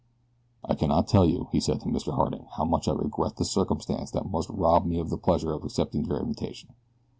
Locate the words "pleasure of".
5.19-5.63